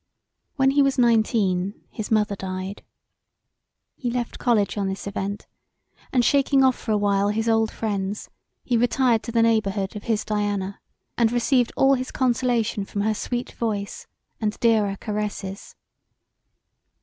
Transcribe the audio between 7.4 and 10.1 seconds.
old friends he retired to the neighbourhood of